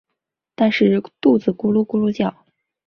[0.55, 2.43] 但是肚子咕噜咕噜叫